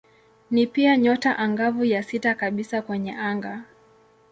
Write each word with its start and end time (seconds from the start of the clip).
Ni 0.51 0.67
pia 0.67 0.97
nyota 0.97 1.37
angavu 1.37 1.85
ya 1.85 2.03
sita 2.03 2.35
kabisa 2.35 2.81
kwenye 2.81 3.15
anga. 3.15 3.63